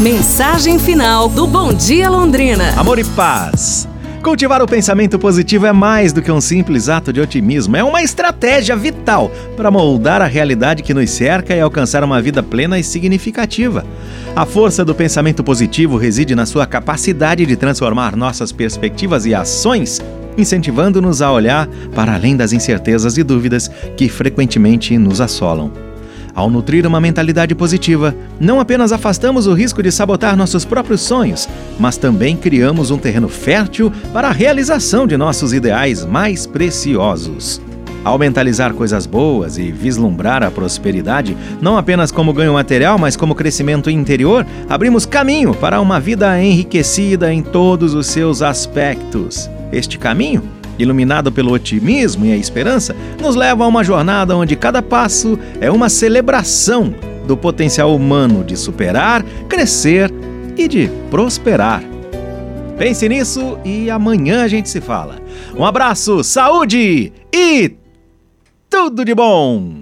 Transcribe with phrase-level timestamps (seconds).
[0.00, 2.72] Mensagem final do Bom Dia Londrina.
[2.74, 3.86] Amor e paz.
[4.22, 8.02] Cultivar o pensamento positivo é mais do que um simples ato de otimismo, é uma
[8.02, 12.82] estratégia vital para moldar a realidade que nos cerca e alcançar uma vida plena e
[12.82, 13.84] significativa.
[14.34, 20.00] A força do pensamento positivo reside na sua capacidade de transformar nossas perspectivas e ações,
[20.34, 25.89] incentivando-nos a olhar para além das incertezas e dúvidas que frequentemente nos assolam.
[26.34, 31.48] Ao nutrir uma mentalidade positiva, não apenas afastamos o risco de sabotar nossos próprios sonhos,
[31.78, 37.60] mas também criamos um terreno fértil para a realização de nossos ideais mais preciosos.
[38.02, 43.34] Ao mentalizar coisas boas e vislumbrar a prosperidade, não apenas como ganho material, mas como
[43.34, 49.50] crescimento interior, abrimos caminho para uma vida enriquecida em todos os seus aspectos.
[49.70, 50.42] Este caminho
[50.82, 55.70] iluminado pelo otimismo e a esperança, nos leva a uma jornada onde cada passo é
[55.70, 56.94] uma celebração
[57.26, 60.12] do potencial humano de superar, crescer
[60.56, 61.82] e de prosperar.
[62.78, 65.16] Pense nisso e amanhã a gente se fala.
[65.56, 67.72] Um abraço, saúde e
[68.68, 69.79] tudo de bom!